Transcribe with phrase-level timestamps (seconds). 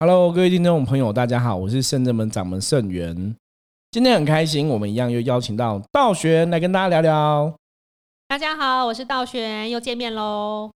[0.00, 3.34] Hello，各位听众朋友，大家好，我是圣正门掌门圣元。
[3.90, 7.52] 今天很开心，我们一样又邀请到道玄来跟大家聊聊。
[8.28, 10.70] 大家好，我是道玄，又见面喽。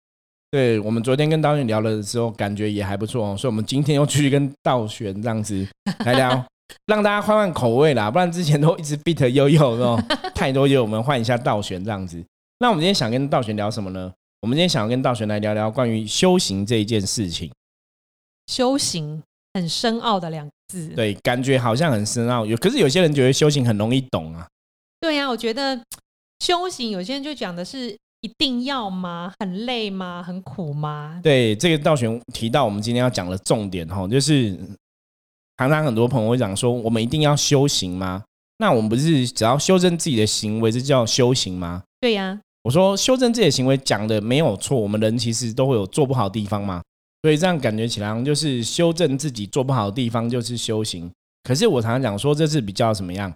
[0.53, 5.67] 对我们昨天跟道玄聊了的时候，感觉也还不错哦，所以我们今天又继续跟道玄这样子
[6.05, 6.47] 来聊，
[6.87, 10.01] 让大家换换口味啦，不然之前都一直 beat 悠悠哦，
[10.33, 12.25] 太多悠，我们换一下道玄这样子。
[12.61, 14.13] 那我们今天想跟道玄聊什么呢？
[14.43, 17.51] 我们今天想要跟道玄来聊聊关于修行这一件事情。
[18.49, 19.23] 修行
[19.55, 22.45] 很深奥的两个字，对，感觉好像很深奥。
[22.45, 24.49] 有，可是有些人觉得修行很容易懂啊。
[24.99, 25.81] 对呀，我觉得
[26.41, 27.91] 修行有些人就讲的是
[28.23, 29.33] 一定要吗？
[29.39, 30.23] 很累吗？
[30.23, 31.21] 很苦吗？
[31.23, 34.59] 对，这个道玄提到我们今天要讲的重点哈，就是
[35.59, 38.25] 常常很多朋友会讲说，我们一定要修行吗？
[38.59, 41.83] 那我们不是只要修正自己的行为，这叫修行吗？
[42.01, 46.83] 对呀，我说修正自己的行为讲的没有错，我们人其实都会有做不好的地方嘛。
[47.23, 51.11] 所以这样感觉起来，就是修正自己做不好的地方，就是修行。
[51.43, 53.33] 可是我常常讲说，这是比较什么样？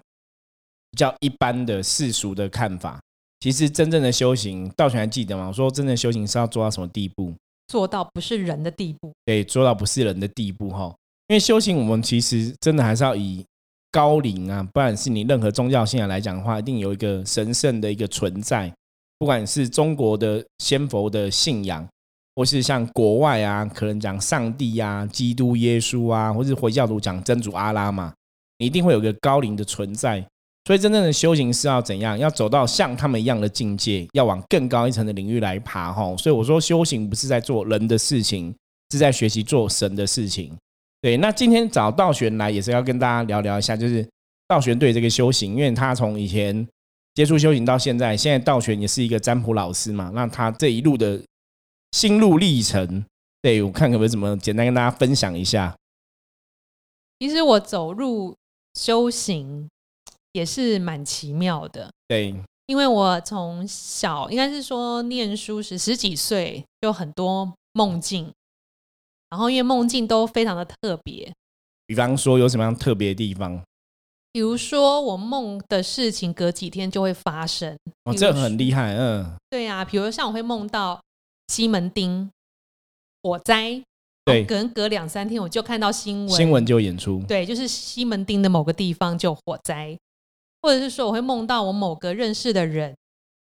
[0.91, 3.01] 比较一般的世俗的看法。
[3.41, 5.49] 其实真正的修行，道玄还记得吗？
[5.49, 7.33] 我说真正修行是要做到什么地步？
[7.67, 9.13] 做到不是人的地步。
[9.25, 10.95] 对，做到不是人的地步哈。
[11.29, 13.45] 因为修行，我们其实真的还是要以
[13.91, 18.73] 高龄啊，不管是你任何宗教信仰来讲的话，一定有一个神圣的一个存在。
[19.19, 21.89] 不管是中国的先佛的信仰。
[22.35, 28.13] 或是像国外啊，可能讲上帝啊、基督耶稣啊，或是回教徒讲真主阿拉嘛，
[28.59, 30.25] 你一定会有个高龄的存在。
[30.65, 32.19] 所以真正的修行是要怎样？
[32.19, 36.17] 要走到像他们一样的境界，要往更高一层的领域来爬哈。
[36.17, 38.55] 所以我说修行不是在做人的事情，
[38.93, 40.57] 是在学习做神的事情。
[41.03, 44.09] 对，那今天找道玄来也是要跟大家聊聊一下，就是
[44.49, 46.67] 道玄对这个修行，因为他从以前
[47.15, 51.21] 接触修行到现在，现在道玄也是一个占卜老师嘛，那他这一路的。
[51.93, 53.05] 心路历程，
[53.41, 55.77] 对我看可不可以怎么简单跟大家分享一下？
[57.21, 58.35] 其实我走入
[58.75, 59.69] 修行
[60.33, 62.35] 也是蛮奇妙的，对，
[62.67, 68.33] 因为我从小应该是说念书时十几岁就很多梦境，
[69.31, 71.33] 然后因为梦境都非常的特别，
[71.87, 73.63] 比方说有什么样特别的地方？
[74.33, 80.99] 比如说我梦的事情隔几天就会发生，哦，这很厉害，嗯，对呀，比如像我会梦到。
[81.53, 82.31] 西门町
[83.23, 83.85] 火灾，
[84.25, 89.99] 对，可能隔两三天我就看到新闻，新闻就演出，对，就是西门町的某个地方就火灾，
[90.63, 92.97] 或者是说我会梦到我某个认识的人，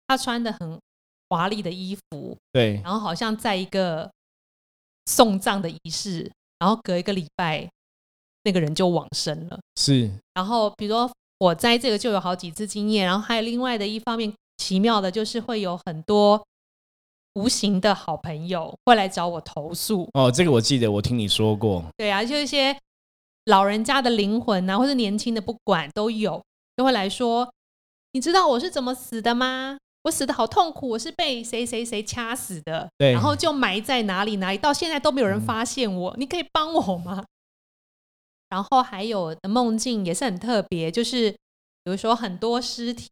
[0.06, 0.80] 他穿的很
[1.28, 4.12] 华丽的衣服，对，然后好像在一个
[5.08, 7.68] 送葬的仪式，然后隔一个礼拜
[8.44, 16.46] 那个人就往生了，是，然后比如说火灾这个就有好几次经验，然后还有另外的一方面奇妙的就是会有很多。
[17.38, 21.86] 无形的好朋友会来找我投诉哦，这个我记得，我听你说过。
[21.96, 22.76] 对啊，就一些
[23.46, 26.44] 老人家的灵魂啊，或者年轻的，不管都有，
[26.76, 27.54] 就会来说
[28.14, 29.78] ：“你知道我是怎么死的吗？
[30.04, 36.16] 我死的好痛苦，我是被谁谁谁掐死的。”对，然后就埋在哪里哪里，到现在都没有人发现我。
[36.18, 37.24] 你可以帮我吗？
[38.50, 41.30] 然后还有的梦境也是很特别，就是
[41.84, 43.10] 比如说很多尸体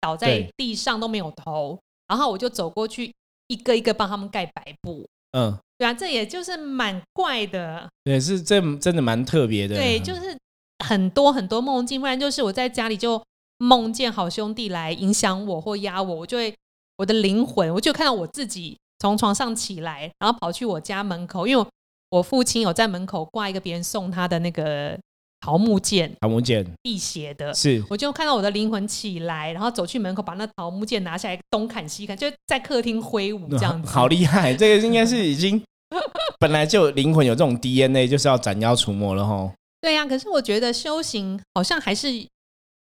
[0.00, 1.78] 倒在地上都没有头，
[2.08, 3.14] 然后我就走过去。
[3.54, 10.36] 一个一个帮他们盖白布，嗯，对啊，这也就是蛮怪的，对，是这真的蛮特别的，对，就是
[10.84, 13.22] 很多很多梦境，不然就是我在家里就
[13.58, 16.52] 梦见好兄弟来影响我或压我，我就会
[16.96, 21.66] 我的灵魂，我就看到我自己从床上起来，然后跑去我家门口，因为
[22.10, 24.98] 我父亲有在门口挂一个别人送他的那个。
[25.44, 27.84] 桃木剑，桃木剑辟邪的，是。
[27.90, 33.90] 我就看到我的灵魂起来，然后走去门口，把那桃木剑拿下来，东砍西砍，就在客厅挥舞 这样子。
[33.90, 34.54] 好厉害！
[34.54, 35.62] 这个应该是已经
[36.40, 39.52] 本来就灵魂有这种 DNA，就是要斩妖除魔了哈。
[39.82, 42.08] 对呀，可是我觉得修行好像还是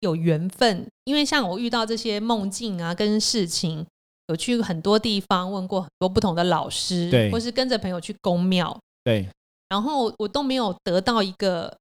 [0.00, 3.84] 有缘分，因为像我遇到这些梦境啊，跟事情，
[4.28, 8.74] 有去很多地方问过很多不同的老师，对，或是跟着朋友去宫庙，
[9.04, 9.28] 对，
[9.68, 11.76] 然后我都没有得到一个。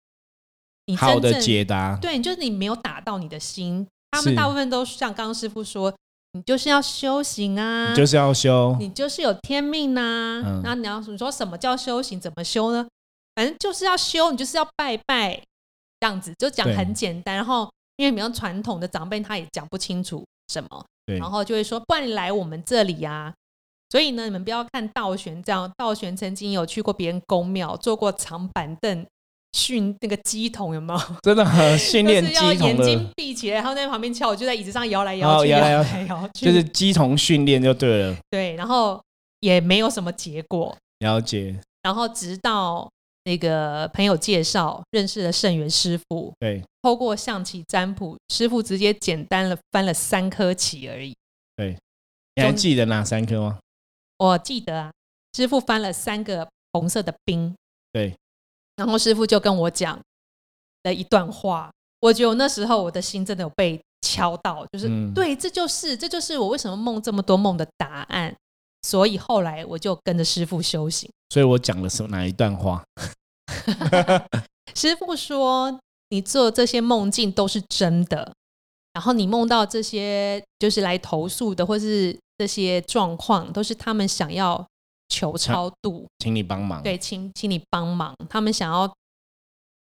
[0.96, 3.88] 好的解答，对，就是你没有打到你的心。
[4.12, 5.94] 他们大部分都像刚刚师傅说，
[6.34, 10.62] 你就是要修行啊，你就是要修，你就是有天命呐。
[10.64, 12.20] 那你要你说什么叫修行？
[12.20, 12.88] 怎么修呢？
[13.34, 15.42] 反正就是要修，你就是要拜拜，
[16.00, 17.36] 这样子就讲很简单。
[17.36, 20.86] 然后因为比较传统的长辈，他也讲不清楚什么，
[21.20, 23.34] 然后就会说，不然你来我们这里呀。
[23.90, 29.06] 所以呢，你们不要看道玄这样，道玄曾经有去过别人宫庙，坐过长板凳。
[29.56, 31.00] 训那个鸡童有没有？
[31.24, 38.16] 真的很训练 鸡童眼睛闭起来，然后在旁边敲，我就在椅子上摇来摇去，摇来摇去， 就是鸡童训练就对了。
[38.30, 39.02] 对，然后
[39.40, 40.76] 也没有什么结果。
[41.00, 41.60] 了解。
[41.82, 42.90] 然后直到
[43.24, 51.14] 那个朋友介绍认识了圣元师傅，对，透过象棋占卜，师傅直接简单了翻了三颗棋而已。
[51.56, 51.78] 对，
[52.36, 53.60] 你还记得哪三颗吗？
[54.18, 54.92] 我记得啊，
[55.36, 57.54] 师傅翻了三个红色的兵。
[57.92, 58.16] 对，
[58.76, 60.00] 然后师傅就跟我讲
[60.84, 68.36] 了一段话，我觉得我那时候我的心真的有被敲到，就是对，这就是这就是我为什么梦这么多梦的答案。
[68.82, 71.10] 所以后来我就跟着师傅修行。
[71.32, 72.84] 所以我讲的是哪一段话？
[74.76, 75.80] 师傅说
[76.10, 78.32] ：“你做这些梦境都是真的，
[78.94, 84.64] 然后你梦到这些就是来投诉的，或是这些状况，都是他们想要
[85.10, 86.82] 求超度，请你帮忙。
[86.84, 88.92] 对，请请你帮忙，他们想要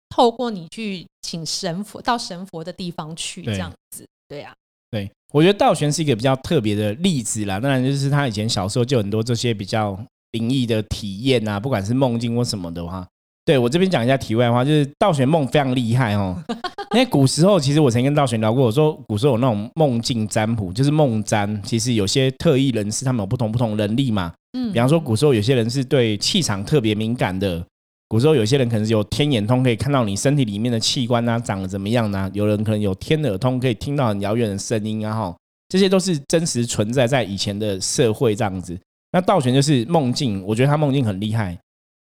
[0.09, 4.07] 透过你去请神佛到神佛的地方去，这样子。
[4.27, 4.53] 对啊。”
[4.91, 7.59] 对，我觉得道玄是一个比较特别的例子啦。
[7.59, 9.99] 当然，就是他以前小时候就很多这些比较
[10.31, 13.05] 灵异的体验啊，不管是梦境或什么的话。
[13.45, 16.35] 对我这边讲一下题外话，就是道玄梦非常厉害哦。
[16.95, 24.33] 因为古时候，其实我曾经跟道玄聊过，我说古时候有那种梦境占卜，就是梦占，其实有些特异人士他们有不同不同能力嘛。
[24.57, 27.63] 嗯，比方说古时候有些人是对气场特别敏感的。
[28.07, 32.29] 古时候有些人可能有天眼通，可以看到你身体里面的器官啊长得怎么样呢？
[32.33, 35.35] 有人可能有天耳通，可以听到很遥远的声音啊，哈，
[35.69, 38.79] 这些都是真实存在在以前的社会这样子。
[39.11, 41.57] 那道玄就是梦境，我觉得他梦境很厉害，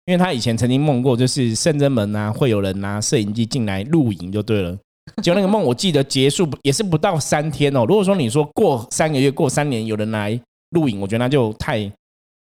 [0.06, 4.76] 因为他以前曾经梦过，就是圣真门啊会有人拿摄影机进来录影就对了。
[5.22, 7.84] 就那个梦，我记得结束也是不到三天哦。
[7.87, 10.38] 如果说你说过三个月、过三年有人来
[10.70, 11.90] 录影，我觉得那就太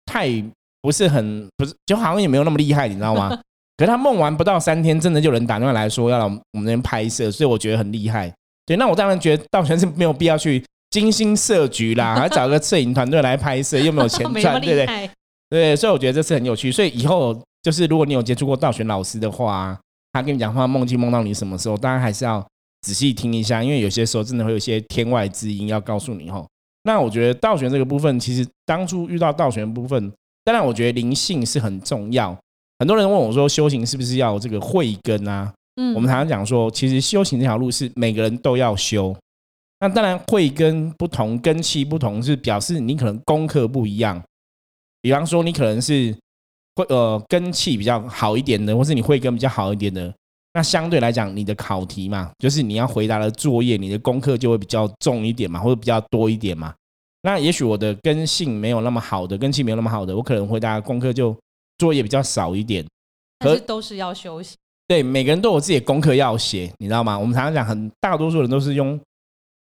[0.06, 0.44] 太。
[0.84, 3.30] 不是很不是，就好像也没有那么厉害，你知道吗？
[3.78, 8.30] 可是他梦完不到三天，真的就有人打电话来说要来我们那边拍摄，所以我觉得很厉害。
[8.66, 15.10] 对，那我当然觉得道玄是没有必要去精心设局啦，还找个摄影团队来拍摄，又没有钱赚， 对不对？
[15.54, 16.72] 对，所以我觉得这是很有趣。
[16.72, 19.78] 所以以后就是如果你有接触过道玄老师的话，
[20.12, 22.44] 他跟你讲话梦境梦到你什么时候，当然还是要
[22.80, 26.44] 仔细听一下，因为有些时候真的会有一些天外之音要告诉你哈。
[26.82, 30.12] 那我觉得道玄这个部分，其实当初遇到道玄部分。
[30.42, 32.36] 当然，我觉得灵性是很重要。
[32.80, 35.54] 很多人问我说，修行是不是要这个慧根啊？
[35.80, 39.16] 嗯，我们常常讲说，其实修行这条路是每个人都要修。
[39.78, 44.20] 那当然，慧根不同，根气不同，是表示你可能功课不一样。
[45.04, 46.16] 比方说，你可能是
[46.76, 50.10] 会呃根气比较好一点的，或是你慧根比较好一点的，
[50.54, 56.74] 那相对来讲，你的考题嘛，就是你要回答的作业，你的功课就会比较重一点嘛，或者比较多一点嘛。
[57.20, 61.36] 那也许我的根性没有那么好的，根气没有那么好的，我可能回答功课就
[61.76, 62.82] 作业比较少一点。
[63.40, 64.56] 可是都是要休息。
[64.88, 67.18] 对，每个人都有自己的功课要写，你知道吗？
[67.18, 68.98] 我们常常讲，很大多数人都是用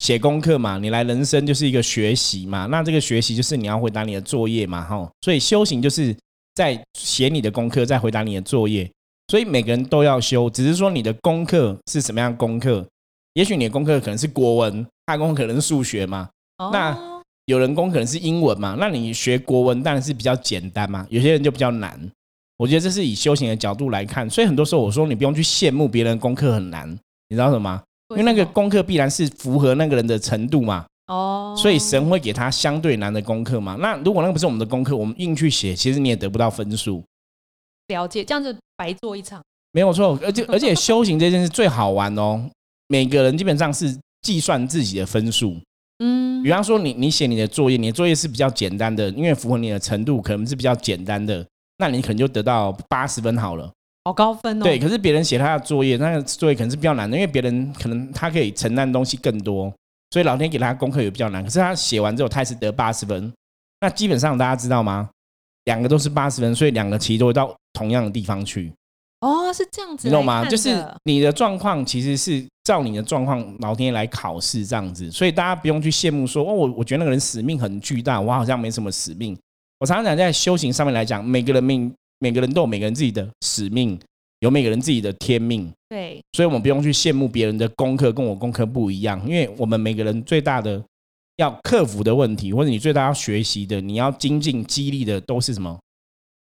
[0.02, 0.78] 写功课嘛。
[0.78, 5.08] 你来人生就是一个学习嘛，那这个学习就是你要回答你的作业嘛，哈。
[5.20, 6.14] 所以修行就是
[6.56, 8.90] 在写你的功课，在回答你的作业。
[9.28, 12.84] 所以每个人都要修，只是说你的功课是什么样功课。
[13.34, 16.28] 也许你的功课可能是国文，他功课可能是数学嘛。
[16.72, 16.99] 那
[17.46, 18.76] 有人工可能是英文嘛？
[18.78, 21.06] 那你学国文当然是比较简单嘛。
[21.08, 21.99] 有些人就比较难。
[22.58, 26.90] 我觉得这是以修行的角度来看，所以很多时候我说你不用去羡慕别人功课很难，
[27.28, 27.81] 你知道什么？
[28.12, 30.85] 因为那个功课必然是符合那个人的程度嘛。
[31.06, 31.55] 哦。
[31.56, 33.76] 所以神会给他相对难的功课嘛。
[33.81, 37.02] 那如果那个不是我们的功课，我们硬去写，其实你也得不到分数。
[37.88, 39.42] 了解，这样子白做一场。
[39.73, 42.49] 没有错， 而且而且修行这件事最好玩哦。
[42.88, 45.57] 每个人基本上是计算自己的分数。
[45.99, 51.47] 嗯，比方说你你写你的作业，你的作业是比较简单的，因为符合你的程度可能是比较简单的，
[51.78, 53.71] 那你可能就得到八十分好了，
[54.04, 54.64] 好高分哦。
[54.64, 59.73] 对，可是别人写他的作业，那个作业可能是比较难的，因为别人可能他可以承担东西更多，
[60.11, 61.42] 所以老天给他功课也比较难。
[61.42, 63.32] 可是他写完之后，他还是得八十分。
[63.80, 65.09] 那基本上大家知道吗？
[65.64, 68.73] 两个都是八十分，所以两个其实都会到同样的地方去。
[69.21, 70.44] 哦，是这样子，你懂吗？
[70.44, 79.38] 就是你的状况其实是照你的状况，老天爷来考试这样子，所以大家不用去羡慕说哦，我我觉得那个人使命很巨大，我好像没什么使命。
[79.78, 81.92] 我常常讲，在修行上面来讲，每个人命，
[82.23, 83.99] 每个人都有每个人自己的使命，
[84.38, 85.69] 有每个人自己的天命。
[85.88, 90.81] 对，所以我们不用去羡慕别人的功课跟我功课不一样，因为我们每个人最大的
[91.38, 95.76] 要克服的问题，或者你最大要学习的，你要精进激励的，都是什么？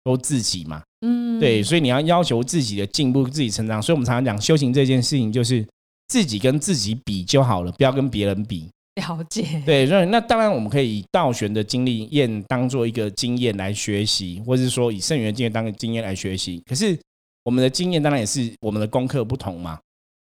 [0.05, 3.81] 都自己嘛，嗯，对，所以你要要求自己的进步、自己成长。
[3.81, 5.67] 所以我们常常讲修行这件事情，就是
[6.07, 8.69] 自己跟自己比就好了，不要跟别人比。
[8.97, 16.61] 了解，对，所以那当然我们可以以道玄的经历验当做一个经验来学习，或者是说以圣元经验当个经验来学习。
[16.67, 16.99] 可是
[17.43, 19.79] 我们的经验当然也是我们的功课不同嘛，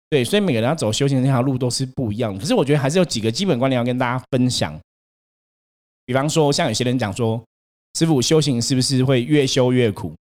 [0.09, 2.39] 对，所以每个人要走修行这条路都是不一样的。
[2.39, 4.79] 可是我觉得还是有几个基本观念要跟大家分享，
[6.05, 7.43] 比方说像有些人讲说。
[7.99, 10.13] 师傅修行是不是会越修越苦？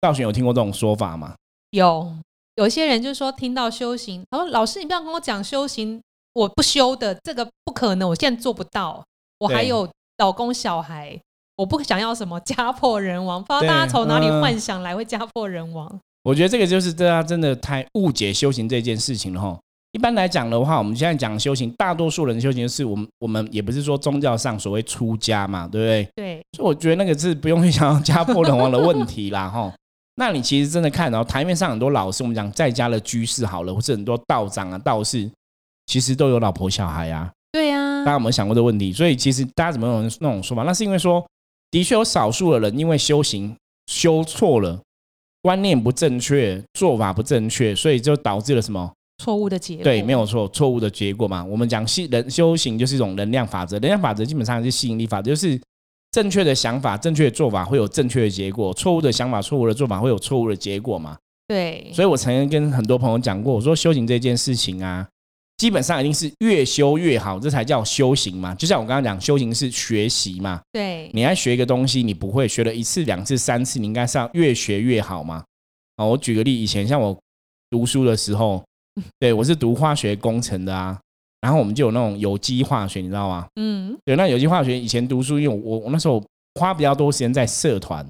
[0.00, 1.34] 道玄有听过这种说法吗？
[1.72, 2.16] 有
[2.54, 6.00] 有些人就说听到修行，他说老师你不要跟我讲修行，
[6.38, 9.04] 我不修的，这个不可能，我现在做不到，
[9.40, 11.20] 我还有老公小孩，
[11.56, 15.98] 我不想要什么家破人亡，不知道大家从哪里幻想来会家破人亡。
[16.22, 19.58] 我觉得这个就是大家真的太误解修行这件事情了哈。
[19.92, 26.08] 一般来讲的话，我们现在讲修行，大多数人修行是我们我们也不是说宗教上所谓出家嘛，对不对？
[26.14, 26.42] 对。
[26.56, 29.72] 所以我觉得那个是不用去想家破人亡的问题啦哈。
[30.16, 35.30] 那你其实真的看到台面上很多老师，我们讲在家的居士好了，或是很多道长啊道士，
[35.88, 37.28] 其实都有老婆小孩啊。
[37.50, 38.04] 对呀。
[38.04, 38.92] 大家有没有想过这个问题？
[38.92, 40.62] 所以其实大家怎么有那种说法？
[40.62, 41.26] 那是因为说，
[41.72, 44.78] 的确有少数的人因为修行修错了。
[45.40, 49.84] 观念不正确，做法不正确，所以就导致了什么错误的结果？
[49.84, 51.44] 对，没有错，错误的结果嘛。
[51.44, 55.58] 我们讲吸人修行就是一种能量法则，能量法则基本上是吸引力法则，就是
[56.10, 61.16] 正确的想法、正确的做法会有正确的结果，错误的想法、错误的做法会有错误的结果嘛。
[61.46, 65.06] 对，所以我曾经跟很多朋友讲过，我说修行这件事情啊。
[65.58, 68.54] 基本上一定是越修越好，这才叫修行嘛。
[68.54, 70.60] 就像我刚刚讲，修行是学习嘛。
[70.72, 75.44] 对，你要学一个东西，你不会学了一次、两次、三次，你应该是要越学越好嘛。
[75.96, 77.18] 啊，我举个例，以前像我
[77.70, 78.64] 读书的时候，
[79.18, 80.96] 对我是读化学工程的啊，
[81.40, 83.46] 然后我们就有那种有机化学，你知道吗？
[83.56, 86.24] 嗯，对，那有机化学以前读书，因为我我那时候
[86.54, 88.06] 花比较多时间在社团，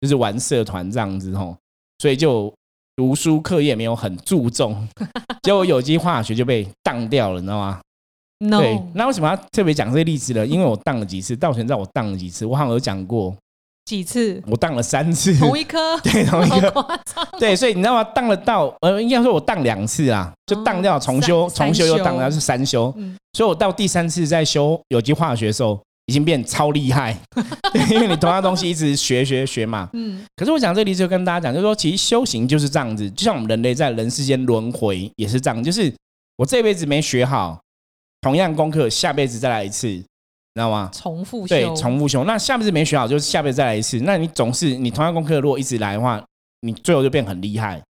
[0.00, 1.56] 就是玩社团这样子吼，
[2.00, 2.52] 所以就。
[2.98, 4.76] 读书课业没有很注重，
[5.44, 7.80] 结果有机化学就被当掉了，你知道吗？
[8.50, 10.44] 对，那为什么要特别讲这个例子呢？
[10.44, 13.32] 因为我当了几次，到现在我当了几次，我好像有讲过。
[13.84, 16.98] 几次，我当了三次，同一科， 对，同一科，
[17.38, 18.02] 对，所以你知道吗？
[18.02, 22.92] 当了到呃，应该说我当两次啊，就当掉重修，重修又当了是三修，
[23.32, 25.80] 所以我到第三次在修有机化学的时候。
[26.08, 27.14] 已经变超厉害，
[27.90, 29.90] 因为你同样东西一直学学学嘛。
[29.92, 30.24] 嗯。
[30.34, 35.92] 可是我讲这里就跟大家讲，就是说，其实修行就是这样子，就像我们人类在人世间轮回也是这样，就是
[36.36, 37.60] 我这辈子没学好，
[38.22, 40.04] 同样功课下辈子再来一次，知
[40.54, 40.88] 道吗？
[40.94, 42.24] 重复对，重复修。
[42.24, 44.00] 那下辈子没学好，就是下辈子再来一次。
[44.00, 46.24] 那你总是你同样功课如果一直来的话，
[46.62, 47.82] 你最后就变很厉害。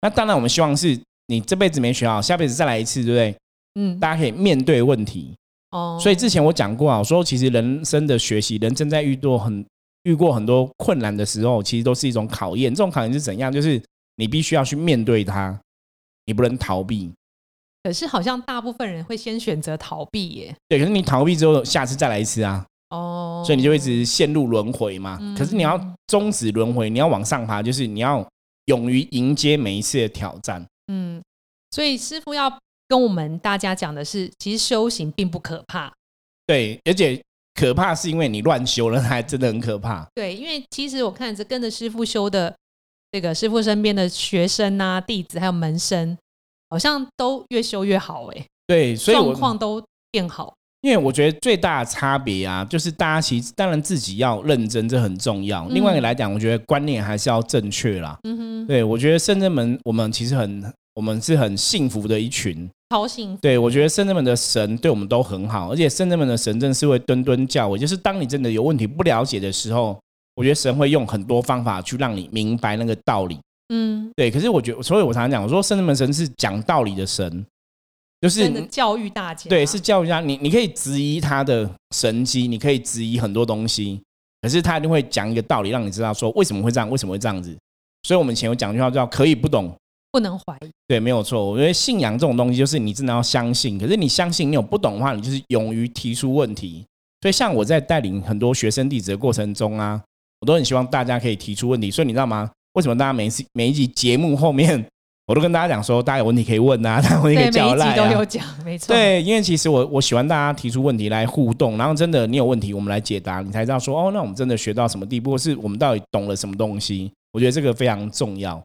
[0.00, 3.36] 那当然，我们希望是你这辈子没学好，下辈子再来一次，对不对？
[3.80, 3.98] 嗯。
[3.98, 5.34] 大家可以面对问题。
[5.74, 9.66] 哦，所以之前我讲过啊，我说其实人生的学习，人正在遇到很
[10.04, 12.72] 遇过很多困难的时候，其实都是一种考验。
[12.72, 13.52] 这种考验是怎样？
[13.52, 13.82] 就是
[14.14, 15.58] 你必须要去面对它，
[16.26, 17.10] 你不能逃避。
[17.82, 20.56] 可是好像大部分人会先选择逃避耶。
[20.68, 22.64] 对，可是你逃避之后，下次再来一次啊。
[22.90, 25.18] 哦，所以你就一直陷入轮回嘛。
[25.36, 25.76] 可是你要
[26.06, 28.24] 终止轮回，你要往上爬，就是你要
[28.66, 30.64] 勇于迎接每一次的挑战。
[30.86, 31.20] 嗯，
[31.72, 32.56] 所以师傅要。
[32.94, 35.92] 跟我们大家讲的是，其实修行并不可怕。
[36.46, 37.20] 对，而且
[37.52, 40.06] 可怕是因为你乱修了，还真的很可怕。
[40.14, 42.54] 对，因为其实我看着跟着师傅修的
[43.10, 46.16] 这个师傅身边的学生啊、弟子还有门生，
[46.70, 48.46] 好像都越修越好哎。
[48.68, 50.54] 对，所以状况都变好。
[50.82, 55.66] 因为我觉得最大的差别啊，就是大家其实当然自己要认真，这很重要。
[55.70, 58.16] 另外一个来讲，我觉得观念还是要正确啦。
[58.22, 60.72] 嗯哼，对我觉得深圳门我们其实很。
[60.94, 63.38] 我们是很幸福的一群，超幸福。
[63.42, 69.98] 对我觉得圣人们的神对我们都很好，而且圣人们的神真是会敦敦教我，就是当你真的有问题不了解的时候，
[70.36, 73.38] 我觉得神会用很多方法去让你明白那个道理。
[73.70, 74.30] 嗯，对。
[74.30, 77.44] 可是我觉得，所以我常常讲，我说圣人们神是讲道理的神，
[78.20, 79.48] 就是教育大家。
[79.48, 80.20] 对，是教育家。
[80.20, 84.00] 你你可以质疑他的神机，你可以质疑很多东西，
[84.42, 87.56] 可是他一定会讲一个道理，让你知道说为什么会这样，为什么会这样子。
[88.04, 89.74] 所以我们以前有讲一句话叫“可以不懂”。
[90.14, 91.44] 不能怀疑，对，没有错。
[91.44, 93.76] 我觉得信仰这种东西，就是你真的要相信。
[93.76, 96.86] 可是你相信，你有不懂的话，你就是勇于提出问题。
[97.20, 100.00] 所以，像我在带领很多学生弟子的过程中啊，
[100.40, 101.90] 我都很希望大家可以提出问题。
[101.90, 102.48] 所以，你知道吗？
[102.74, 104.86] 为什么大家每次每一集节目后面，
[105.26, 107.96] 我都跟大家讲说，大家有问题可以问啊， 大家问题可以交流啊。
[107.96, 108.94] 都有讲，没错。
[108.94, 117.10] 对，因为其实我我喜欢大家提出问题来互动，然后真的你有问题，我们来解答，你才知道说哦，那我们真的学到什么地步，是我们到底懂了什么东西？
[117.32, 118.62] 我觉得这个非常重要。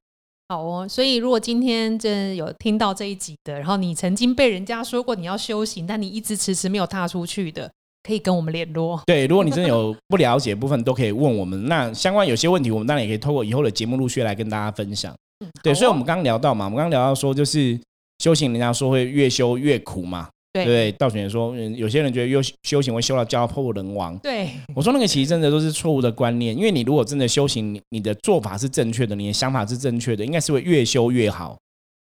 [0.52, 9.00] 好哦，所以如果今天真有听到这一集的，然后你曾经被人家说过你要修行，但你一直迟迟没有踏出去的，可以跟我们联络。
[9.06, 11.68] 对，如果你真的有不了解的部分，都可以问我们。
[11.68, 15.16] 那相关有些问题，我们当然也可以透过以后的节目陆续来跟大家分享。
[15.62, 17.80] 对，所以我们刚刚聊到嘛，我们刚刚聊到说，就是
[18.18, 20.30] 修行，人家说会越修越苦嘛。
[20.52, 24.18] 对，道玄说，有些人觉得修修行会修到家破人亡。
[24.18, 31.58] 对，我说那个其实真的都是错误的观念，因为你如果真的修行，你的做法是正确的，你的想法是正确的，应该是会越修越好。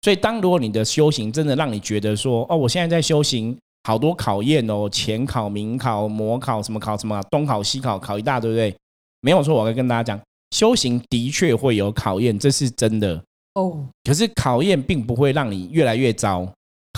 [0.03, 8.81] 所以，当如果你的修行真的让你觉得说，哦，我现在在修行，好多考验哦，前考、明考、模考，什么考什么，东考西考，考一大堆，对不对？
[9.21, 10.21] 没有错，我会跟大家讲，
[10.53, 13.21] 修行的确会有考验，这是真的。
[13.55, 16.49] 哦，可是考验并不会让你越来越糟，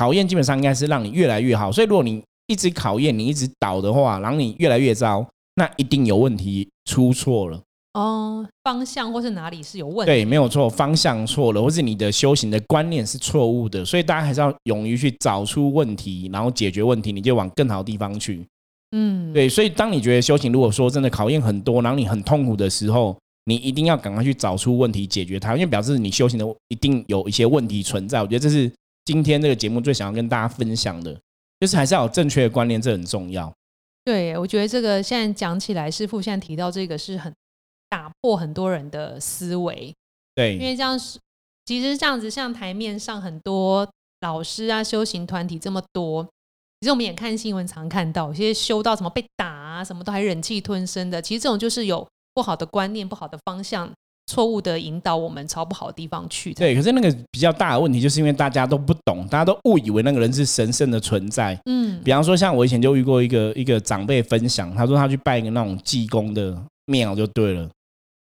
[0.01, 1.71] 考验基本上应该是让你越来越好。
[1.71, 5.27] 所以如果你一直考验，你一直倒的话，然后你越来越糟，
[5.57, 7.61] 那一定有问题出错了。
[7.93, 10.11] 哦，方向或是哪里是有问题？
[10.11, 18.43] 对，没有错，方向错了，或是你的修行的观念是错误的，所以大家还是要勇于去找出问题，然后解决问题，你就往更好的地方去。
[18.97, 23.15] 嗯，对，所以当你觉得修行如果说真的考验很多，然后你很痛苦的时候，
[23.45, 28.23] 你一定要赶快去找出问题，解决它，因为表示你修行的一定有一些问题存在。
[28.23, 28.73] 我觉得这是
[29.11, 31.19] 今天这个节目最想要跟大家分享的，
[31.59, 33.53] 就是还是要有正确的观念，这很重要。
[34.05, 37.33] 对，我觉得这个现在讲起来，师傅现在提到这个是很。
[37.93, 39.93] 打破很多人的思维，
[40.37, 41.19] 对，因为这样是
[41.67, 43.85] 其实这样子，像台面上很多
[44.21, 46.23] 老师啊、修行团体这么多，
[46.79, 51.21] 其实我们也看新闻常看到，有些修到什么被打啊，什么都还忍气吞声的。
[51.21, 53.93] 其实这种就是有不好的观念、不好的方向、
[54.31, 56.55] 错误的引导我们朝不好的地方去。
[56.55, 61.59] 对，可是那个比较大的问题，就是因为大家都不懂，大家都误以为那个人是神圣的存在。
[61.67, 66.57] 嗯，比方说像我以前就遇过一个一个长辈分享，他说他去拜一个那种济公的
[66.87, 67.69] 庙就对了。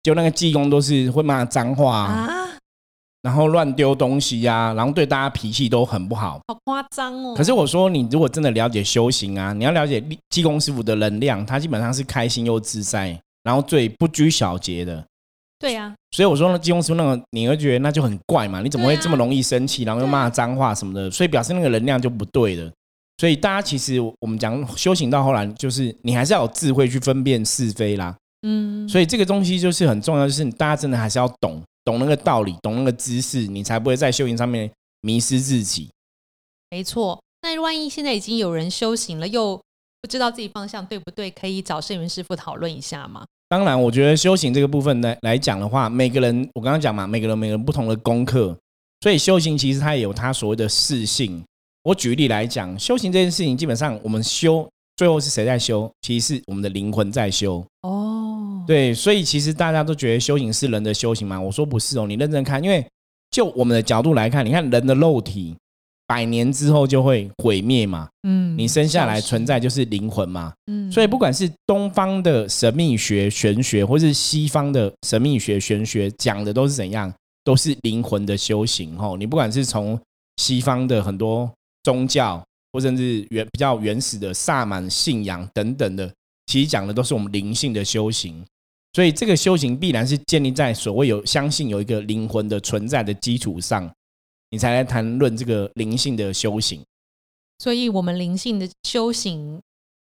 [0.04, 2.30] 就那个济公都是会骂脏话啊，
[3.22, 7.34] 然后乱丢东西呀，然后对大家脾气都很不好，好夸张哦。
[7.36, 15.04] 可是我说，你如果真的了解修行啊，你要了解济公师傅的能量，他基本上是开心又自在，然后最不拘小节的。
[15.58, 18.60] 对呀，所以我说，济公师傅那个，你会觉得那就很怪嘛？
[18.60, 21.10] 你怎么会这么容易生气，然后又骂脏话什么的？
[21.10, 22.70] 所以表示那个能量就不对的。
[23.18, 28.14] 所以大家其实我们讲修行到后来，就是你还是要有智慧去分辨是非啦。
[28.46, 34.70] 嗯，所以这个东西就是很重要，就是大家真的还是要懂懂那个道理，懂那个知识，你才不会在修行上面
[35.00, 35.88] 迷失自己。
[36.70, 39.58] 没错，那万一现在已经有人修行了，又
[40.06, 43.26] 不知道自己方向对不对，可以找圣元师傅讨论一下吗？
[43.48, 48.56] 当然，我觉得修行这个部分来来讲的话，每个人我刚刚讲嘛，每个人每个人不同的功课，
[49.00, 51.42] 所以修行其实它也有它所谓的适性。
[51.82, 54.64] 我举例来讲，修行这件事情，基本上我们修
[54.96, 55.90] 最后是谁在修？
[56.02, 57.66] 其实是我们的灵魂在修。
[57.82, 58.62] 哦。
[58.64, 61.40] 对，所以其实大家都觉得修行是人的修行嘛？
[61.40, 62.86] 我说不是哦，你认真看，因为
[63.32, 65.56] 就我们的角度来看，你看人的肉体
[66.06, 79.16] 百年之后就会毁灭嘛，嗯，你生下来存在就是灵魂嘛，嗯，所以不管是东方的神秘学玄学，或是西方的神秘学玄学，讲的都是怎样，都是灵魂的修行哦。
[79.18, 79.98] 你不管是从
[80.36, 81.50] 西方的很多
[81.82, 82.42] 宗教，
[82.72, 86.08] 或甚至原比较原始的萨满信仰等等的，
[86.46, 88.44] 其实讲的都是我们灵性的修行。
[88.92, 93.90] 所以这个修行必然是建立在所谓有相信有一个灵魂的存在的基础上，
[94.56, 96.82] 你才来谈论这个灵性的修行。
[97.58, 99.60] 所以，我们灵性的修行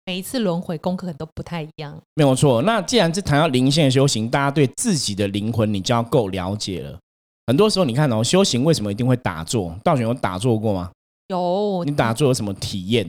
[0.07, 2.01] 每一次轮回功课都不太一样。
[2.15, 2.63] 没有错。
[2.63, 6.97] 那既然是谈到灵性的修行，大家对自己的灵魂你就要够了解了。
[7.45, 9.77] 很多时候，你看哦，修行为什么一定会打坐？
[9.83, 10.91] 道玄有打坐过吗？
[11.27, 11.83] 有。
[11.85, 13.07] 你打坐有什么体验？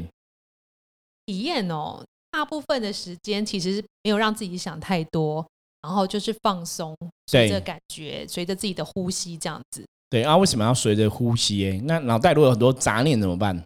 [1.25, 5.47] 体验哦，大部分的时间其实没有让自己想太多。
[5.83, 6.95] 然后就是放松，
[7.29, 9.83] 随着感觉，随着自己的呼吸这样子。
[10.11, 11.65] 对啊，为什么要随着呼吸？
[11.71, 13.59] 哎，那脑袋如果有很多杂念怎么办？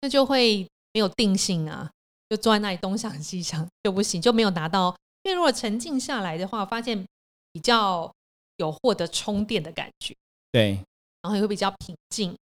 [0.00, 1.90] 那就会没有定性啊，
[2.30, 4.94] 就坐在那里东想西想就不行，就没有达到。
[5.24, 7.04] 因为如果沉静下来的话，发现
[7.52, 8.10] 比较
[8.58, 10.14] 有获得充电的感觉。
[10.52, 10.78] 对，
[11.20, 12.34] 然后也会比较平静，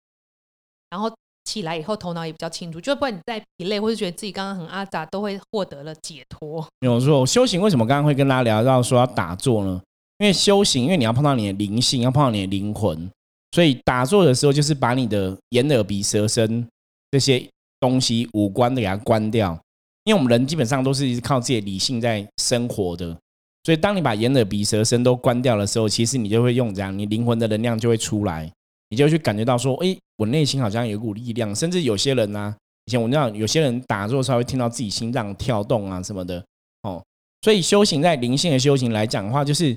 [0.91, 1.11] 然后。
[1.47, 6.67] 起来以后头脑也比较清楚，就不管你在疲累或是觉得自己刚刚很阿杂，都会获得了解脱。
[6.81, 9.81] 有错，修行为什么刚刚会跟大家聊到说要打坐呢？
[10.19, 13.09] 因为修行，因为你要碰到你的灵性，要碰到你的灵魂，
[13.53, 16.67] 所以打坐的时候就是把你的眼、耳、鼻、舌、身
[17.11, 17.47] 这些
[17.81, 19.59] 东西五官都给它关掉。
[20.05, 23.17] 因为我们人基本上都是靠自己的理性在生活的，
[23.65, 28.49] 所以当你把眼、耳、鼻、舌、身都关掉的时候，其实你就会用这样，你灵魂的能量就会出来。
[28.89, 32.55] 你就去感觉到说，哎，我内心好像有一股力量，甚至有些人呢，
[32.85, 36.41] 以前我知道有些人打坐时候会听到自己心脏跳动啊什么的，
[36.83, 37.03] 哦，
[37.43, 39.77] 所以修行在灵性的修行来讲的话，就是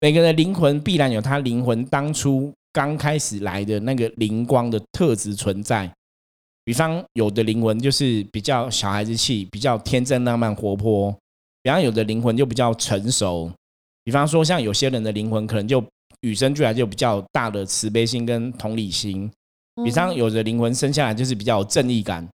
[0.00, 5.90] 每个人灵魂必然有他灵魂当初刚开始来的那个灵光的特质存在。
[6.62, 11.10] 比方有的灵魂就是比较小孩子气，比较天真浪漫活泼；，
[11.62, 13.50] 比方有的灵魂就比较成熟。
[14.04, 15.82] 比方说像有些人的灵魂可能就。
[16.20, 19.30] 与生俱来就比较大的慈悲心跟同理心，
[19.84, 22.26] 比方有的灵魂生下来就是比较有正义感，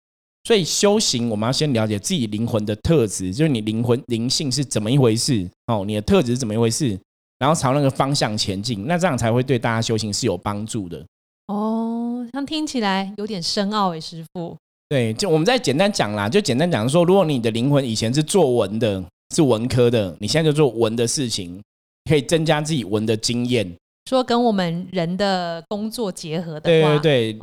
[0.45, 6.97] 所以修行我们要先了解自己灵魂的特质，就是你灵魂灵性是怎么一回事哦，你的特质是怎么一回事，
[7.41, 11.05] 然后朝那个方向前进，那这样才会对大家修行是有帮助的。
[11.49, 14.57] 哦，像听起来有点深奥诶，师傅。
[14.89, 19.03] 对，就我们再简单讲啦，就简单讲说，如果你的灵魂以前是做文的，
[19.35, 21.61] 是文科的，你现在就做文的事情。
[22.09, 23.71] 可以增加自己文的经验，
[24.07, 27.39] 说跟我们人的工作结合的对对对，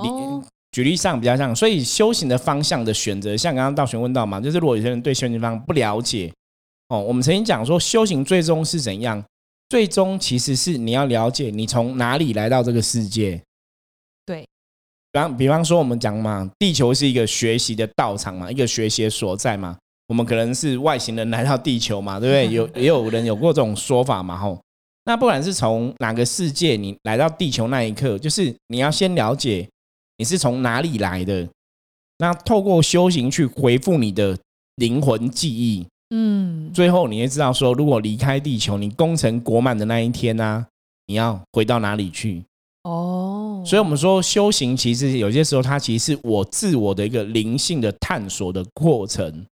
[0.71, 6.33] 举例上比较像，所以修行的方向的选择，像刚刚道玄问到嘛，就是如果有些人对修行方不了解，
[6.89, 9.23] 哦，我们曾经讲说修行最终是怎样？
[9.69, 13.41] 最终其实是你要了解你从哪里来到这个世界。
[14.25, 14.41] 对，
[15.12, 19.77] 比方比方说我们讲嘛，地球是一个学习的道场嘛，一个学习的所在嘛。
[20.08, 22.47] 我们可能是外星人来到地球嘛，对不对？
[22.56, 24.62] 有也有人有过这种说法嘛，吼。
[25.03, 29.67] 那不管是从哪个世界，你来到地球那一刻，就是你要先了解
[30.17, 31.47] 你是从哪里来的。
[32.19, 34.38] 那透过修行去回复你的
[34.75, 40.65] 灵魂记忆，嗯，最后你会知道说，如果离开地球，你功成国满的那一天呢，
[41.07, 42.43] 你要回到哪里去？
[42.83, 49.45] 哦，所以我们说修行其实有些时候它其实是我自我的一个灵性的探索的过程。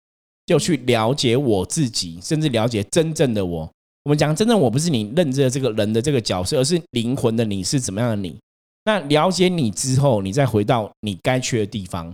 [0.46, 3.62] 就去了解我自己，甚至了解真正的我。
[4.04, 8.38] 我们讲真正我不是你认知的这个人的这个角色，而是灵魂的你是怎么样的你。
[8.84, 12.14] 那了解你之后，你再回到你该去的地方。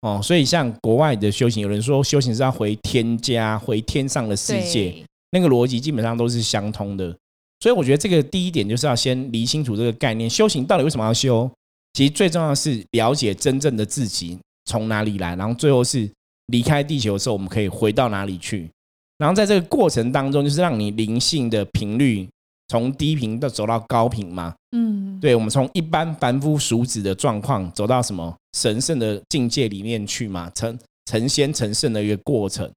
[0.00, 4.94] 哦，所以像国外的修行，有人说修行是要回天家，回天上的世界，
[5.32, 7.16] 那个逻辑基本上都是相通的。
[7.60, 11.50] 所以我觉得这个第一点就是要先理清楚这个概念：修行到底为什么要修？
[11.94, 16.08] 其实最重要的是了解真正的自己从哪里来，然后最后是。
[16.50, 18.70] 离开地球的时候，我们可以回到哪里去？
[19.18, 22.26] 然后在这个过程当中，就是让你灵性的频率
[22.68, 24.54] 从低频到走到高频嘛。
[24.72, 32.70] 嗯，对，我们从一般凡夫俗子的状况走到什么神圣的境界里面去嘛，成成仙成圣的一个过程。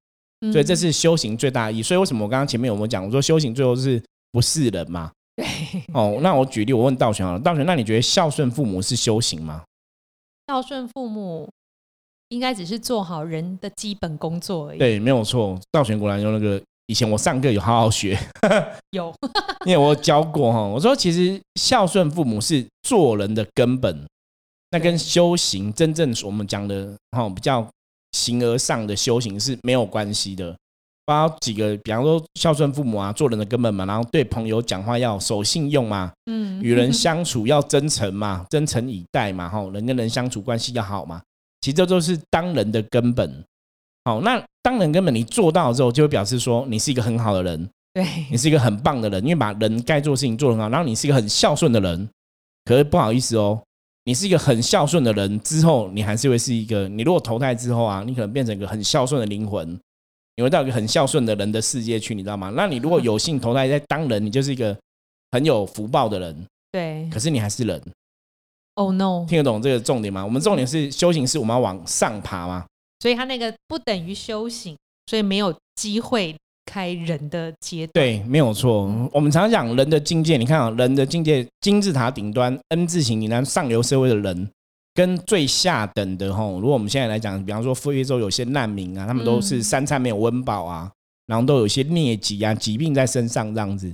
[0.52, 1.82] 所以这是修行最大意义。
[1.82, 3.04] 所以为什么我刚刚前面有没有讲？
[3.04, 4.02] 我说修行最后是
[4.32, 5.12] 不是人嘛？
[5.36, 5.46] 对。
[5.94, 9.62] 哦，那我举例，我问道玄啊，道玄，那你觉得孝顺父母是修行吗？
[10.48, 11.48] 孝顺父母。
[12.28, 14.78] 应该只是做好人的基本工作而已。
[14.78, 15.60] 对，没有错。
[15.70, 18.18] 道玄果然用那个，以前我上课有好好学，
[18.90, 19.14] 有，
[19.64, 20.60] 因为我教过哈。
[20.62, 24.06] 我说，其实孝顺父母是做人的根本，
[24.70, 27.66] 那跟修行真正我们讲的哈比较
[28.12, 30.54] 形而上的修行是没有关系的。
[31.04, 41.20] 包括几个，比方说孝顺父母啊，做人的根本嘛，然后对朋友讲话要守信用嘛，嗯，与人 相处要真诚嘛，真诚以待嘛，哈，人跟人相处关系要好嘛。
[41.60, 43.44] 其实这都是当人的根本。
[44.04, 50.68] 好，那当人根本你做到之后，就会表示说你是一个很好的人，对你是一个很棒的人，因为把人该做的事情做很好。
[50.68, 52.08] 然后你是一个很孝顺的人，
[52.64, 53.62] 可是不好意思哦，
[54.04, 59.78] 你是一个很孝顺的人之后，你还是会是一个，你如果投胎之后啊，你可能变成一个很孝顺的灵魂，
[60.36, 62.52] 你会到一个很孝顺的人的世界去，你知道吗？
[62.56, 64.76] 那你如果有幸投胎在当人，你就是一个
[65.30, 67.80] 很有福报的人，对，可是你还是人。
[68.74, 69.26] Oh no！
[69.28, 70.24] 听得懂这个重点吗？
[70.24, 72.64] 我们重点是修行，是我们要往上爬吗？
[73.02, 76.36] 所以他那个不等于修行，所以没有机会
[76.66, 77.90] 开人的阶段。
[77.94, 79.10] 对，没有错。
[79.12, 84.48] 我们常讲人的境界，你看啊，人的境界，金字塔顶端 N 字形，你看上流社会的人，
[84.94, 90.88] 跟最下等的吼，如果我们现在来讲，比方说非洲有些难民啊，他们都是三餐没有温饱啊，
[91.26, 93.92] 然后都有一些疟疾啊，疾病在身上这样子。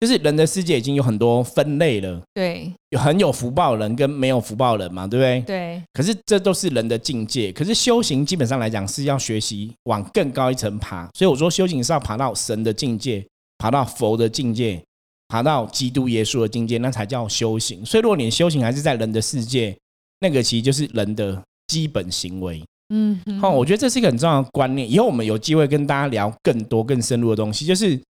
[0.00, 5.40] 就是人的世界已经有很多分类了，对，有很有福报人跟没有福报人嘛，对不对？
[5.40, 5.82] 对。
[5.92, 13.26] 可是这都是人的境界，可是修行基本上来讲是要学习往更高一层爬，所以我说修行是要爬到神的境界，
[13.58, 14.80] 爬到佛的境界，
[15.26, 17.84] 爬到基督耶稣的境界，那才叫修行。
[17.84, 19.76] 所以如果你修行还是在人的世界，
[20.20, 22.62] 那个其实就是人的基本行为。
[22.94, 24.88] 嗯，好，我觉得这是一个很重要的观念。
[24.88, 28.00] 以后我们有机会跟大家聊更多更深入的东西，就是。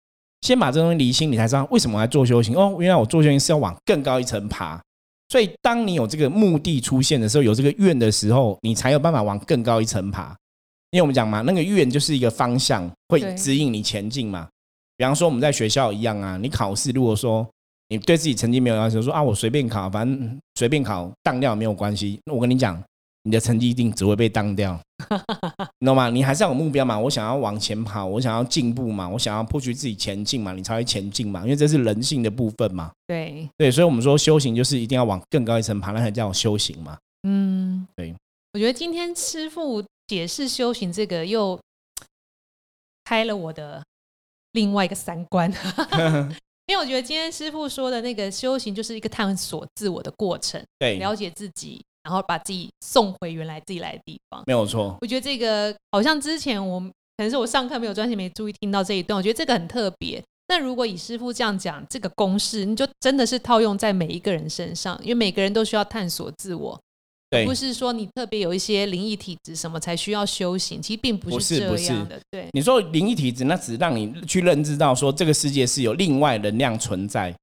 [0.41, 2.77] 先把这东西理清，你才知道为什么来做修行哦。
[2.79, 4.81] 原来我做修行是要往更高一层爬，
[5.29, 10.35] 所以当你有这个目的出现的时候，有这个愿的时候，你才有办法往更高一层爬。
[10.91, 14.47] 因为我们讲嘛，那个愿就是一个方向，会指引你前进嘛。
[14.97, 17.47] 比方说我们在学校一样啊，你考试如果说
[17.89, 22.19] 你对自己成绩没有要求，说啊我随便考，反正随便考当掉没有关系。
[22.25, 22.81] 那我跟你讲。
[23.23, 24.79] 你的成绩一定只会被当掉，
[25.79, 26.09] 你懂吗？
[26.09, 26.97] 你还是要有目标嘛？
[26.97, 29.09] 我想要往前跑，我想要进步嘛？
[29.09, 30.53] 我想要迫取自己前进嘛？
[30.53, 31.41] 你才会前进嘛？
[31.41, 32.91] 因为这是人性的部分嘛。
[33.05, 36.97] 对对，所以我们说修行就是一定要往更高一层爬，那才叫修行嘛。
[37.23, 38.15] 嗯，对。
[38.53, 41.59] 我觉得今天师傅解释修行这个，又
[43.03, 43.83] 开了我的
[44.53, 45.51] 另外一个三观，
[46.67, 51.83] 因为我觉得今天师傅说的那个修行就是一个探索自我的过程，对，了解自己。
[52.03, 54.97] 然后把自己送回原来自己来的地方，没有错。
[55.01, 60.23] 我觉得这个好像之前我可能是我上课没有专心没注意听到这一段，我觉得这个很特别。
[60.47, 66.79] 那如果以师傅这样讲，这个公式你就真的是套用在每一个人身上，因为每个人都需要探索自我，
[67.45, 72.19] 不是说你特别有一些灵异体质什么才需要修行，其实并不是这样的。
[72.31, 77.35] 对，你说灵异体质，那只让你去认知到说这个世界是有另外能量存在。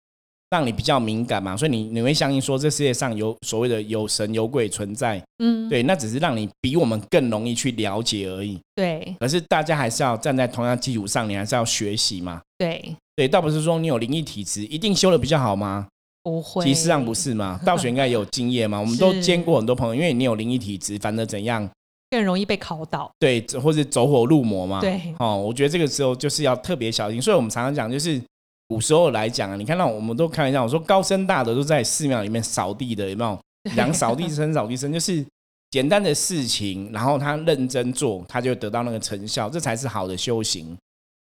[0.51, 8.59] 让你比较敏感嘛，所以你你会相信说这世界上有所谓的有神有鬼存在，嗯，对，那只是让你比我们更容易去了解而已。
[8.75, 12.41] 对，可是大家还是要站在同样基础上，你还是要学习嘛。
[12.57, 15.89] 对，对，倒不是说你有灵异体质一定修的比较好吗？
[16.23, 17.59] 不会，其实上不是嘛。
[17.67, 21.69] 道学应该有经验嘛，我们都见过很多朋友，因为你有灵异体质，反正怎样。
[22.09, 24.81] 更容易被考倒，对，或者走火入魔嘛。
[24.81, 27.21] 对，哦，我觉得这个时候就是要特别小心。
[27.21, 28.23] 所以我们常常讲，就是
[28.69, 33.39] 古时候来讲啊，你看到我们都开玩笑，我说高僧大德都在寺庙里面扫地的，有没有？
[33.75, 35.25] 两扫地僧，扫地僧就是
[35.71, 40.77] 简单的事情，然后他认真做，他就得到那个成效，这才是好的修行。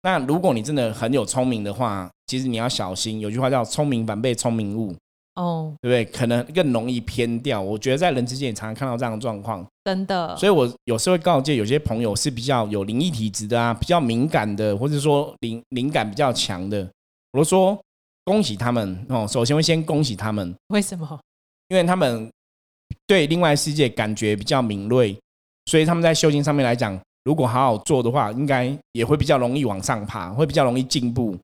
[0.03, 4.95] 那如果你真的很有聪明的话，其实你要小心，有句话叫“聪明反被聪明误”。
[5.35, 6.05] 哦，对不对？
[6.17, 7.61] 可能更容易偏掉。
[7.61, 10.35] 我觉得在人之间也常常看到这样的状况，真的。
[10.37, 16.89] 所以我有时候会告诫有些朋友是比较有灵异体质的啊，比较敏感的，或者说灵灵感比较强的，
[17.31, 17.79] 我都说
[18.25, 19.27] 恭喜他们哦。
[19.27, 21.19] 首先会先恭喜他们，为什么？
[21.67, 22.29] 因为他们
[23.05, 25.17] 对另外世界感觉比较敏锐，
[25.67, 31.37] 所以他们在修行上面来讲，如果好好做的话，应该也会比较容易往上爬，会比较容易进步。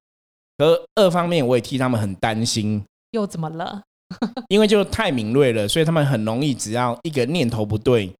[0.57, 2.83] 而二方面，我也替他们很担心。
[3.11, 3.81] 又怎么了？
[4.49, 8.11] 因为就太敏锐了，所以他们很容易，只要一个念头不对，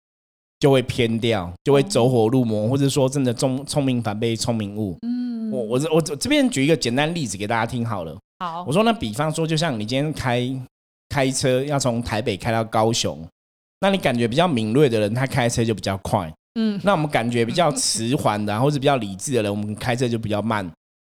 [0.60, 4.97] 就会偏掉，就会走火入魔，或者说真的聪聪明反被聪明误。
[5.04, 5.14] 嗯，
[5.56, 8.18] 我我我这边举一个简单例子给大家听好了。
[8.39, 10.48] 好，我说那比方说，就像你今天开
[11.10, 13.26] 开车要从台北开到高雄，
[13.80, 16.32] 那你感觉比较敏锐的人，他开车就比较快。
[16.60, 20.70] 嗯，那我们感觉比较迟缓的，或者比较理智的人，我们开车就比较慢。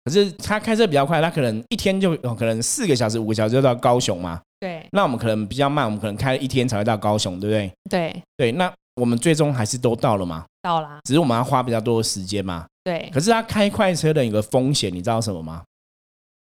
[0.05, 4.41] 可是他开车比较快，他可能一天就可能四个小时、五个小时就到高雄嘛。
[4.59, 4.83] 对。
[4.93, 7.73] 那我们可能比较慢，我们可能开一天才会到高雄，对不对？
[7.91, 8.23] 对。
[8.37, 10.45] 对，那我们最终还是都到了嘛？
[10.63, 11.01] 到了。
[11.05, 12.67] 只是我们要花比较多的时间嘛。
[12.85, 13.11] 对。
[13.13, 15.63] 可是他开快车的有个风险，你知道什么吗？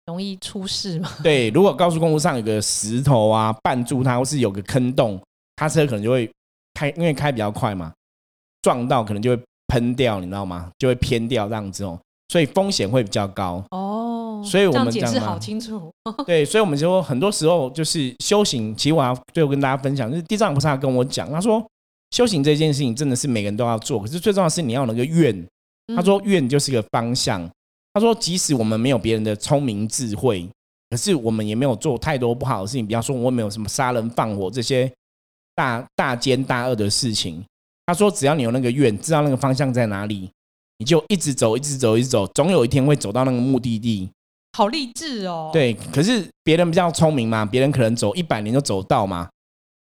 [0.06, 1.10] 容易出事吗？
[1.24, 5.20] 对，如果高速公路上有个石头啊绊住它，或是有个坑洞，
[5.56, 6.30] 他车可能就会
[6.74, 7.92] 开，因为开比较快嘛，
[8.62, 10.70] 撞到可能就会喷掉，你知道吗？
[10.78, 12.00] 就会偏掉这样子哦。
[12.30, 15.92] 所以风险会比较高哦，所以我们解释好清楚。
[16.26, 18.76] 对，所以我们说很多时候就是修行。
[18.76, 21.64] 其实我要最后跟大家分享，就是地藏菩萨跟我讲，他说
[22.14, 25.46] 修行这件事情真的是每个人都要做，可是最重要的是你要有那个愿。
[25.96, 27.50] 他说愿就是个方向。
[27.92, 30.48] 他说即使我们没有别人的聪明智慧，
[30.92, 34.92] 可是我们也没有做太多不好的事情，比方说我没有什么杀人放火这些
[35.56, 37.44] 大大奸大恶的事情。
[37.88, 40.30] 他说只要你有那个愿，知道那个方向在哪里。
[40.80, 44.10] 你就一直走，一直走，一直走，总有一天会走到那个目的地。
[44.58, 45.50] 好励志哦！
[45.54, 49.30] 对，可是别人比较聪明嘛，别人可能走一百年就走到嘛，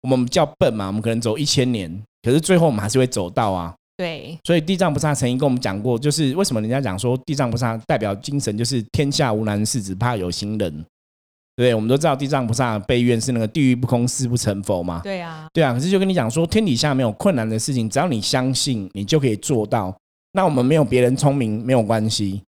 [0.01, 3.75] 我们比较笨嘛，我们可能走一千年，可是最后我们还是会走到啊。
[3.95, 10.85] 对，所以地藏菩萨曾经跟我们讲过，就是为什么人家讲说地藏菩萨代表精神，就是天下无难事，只怕有心人。
[11.55, 15.01] 对，我们都知道地藏菩萨悲愿是那个地狱不空，誓不成佛嘛。
[15.03, 15.71] 对啊，对啊。
[15.71, 19.95] 可是就跟你讲说，天底下没有困难的事情，只要你相信，你就可以做到。
[20.31, 22.41] 那我们没有别人聪明没有关系，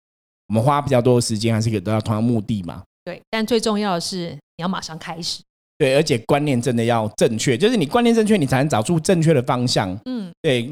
[0.48, 2.82] 我们花比较多的时间还是可以得到同样目的嘛？
[3.04, 5.40] 对，但最重要的是你要马上开始。
[5.78, 9.96] 对，而且观念真的要正确，就是你观念正确，你才能找出正确的方向。
[10.04, 10.62] 嗯，对，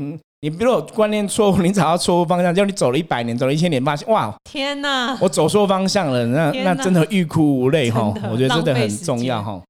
[0.40, 8.14] 你如果观念错误，你找到错误方向，就你走了一百年，走了一千年，发现哇，天哪，我走错方向了，那那真的欲哭无泪 哈。
[8.30, 9.62] 我觉得真的很重要哈。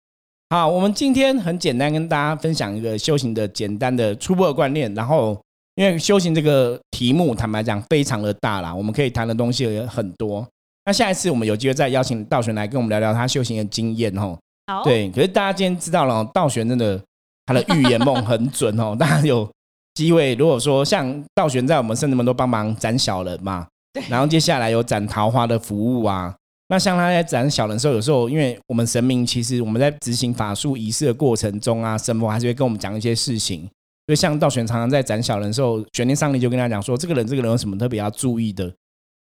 [0.50, 5.38] 好，我们今天很简单跟大家分享一个修行的简单的初步的观念，然后。
[5.76, 10.46] 因为修行这个题目，坦白讲非常的大啦，我们可以谈的东西也很多。
[10.84, 14.38] 那下一次我们有机会再邀请道玄来跟我们聊聊他修行的经验哦。
[14.66, 15.10] 好，对。
[15.10, 17.00] 可是大家今天知道了，道玄真的
[17.46, 18.96] 他的预言梦很准哦。
[18.98, 19.48] 大家有
[19.94, 24.02] 机会，如果说像道玄在我们圣人们都帮忙斩小人嘛， 对。
[24.08, 26.34] 然后接下来有斩桃花的服务啊，
[26.68, 33.68] 那像他在斩小人的时候，有时候因为我们神明其实我们在执行法术仪式的过程中啊，神佛还是会跟我们讲一些事情。
[34.06, 38.70] 所以，像道玄常常在斩小人的时候，玄天上帝就跟他讲说：“这个人，这个人有什么特别要注意的？”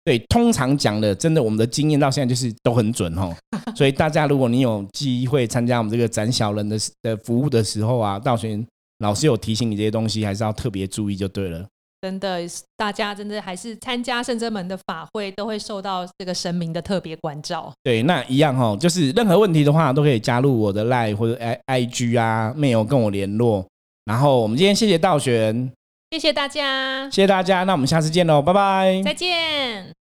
[0.04, 3.36] 对，通常讲的，真的，我们的经验到现在就是都很准哦。
[3.76, 8.66] 所以，大家如果你有机会参加我们这个展小人的的服务的时候啊，道玄
[9.00, 11.66] 老师有提醒你这些东西，还是要特别注意就对了。
[12.02, 12.40] 真的，
[12.78, 17.72] 大家真的还是参加圣真门的法会，都会受到这个神明的特别关照。
[17.84, 23.66] 对，那一样哈，就是任何问题的话，都可以加入我的 Line 或者 I I G 啊，没有跟我联络。
[24.06, 25.72] 然后我们今天谢谢道玄，
[26.12, 29.99] 谢谢大家，谢谢大家，那我们下次见喽，拜拜，再见。